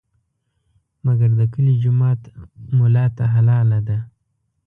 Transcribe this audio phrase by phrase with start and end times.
[1.05, 2.21] مګر د کلي جومات
[2.77, 3.97] ملا ته حلاله ده.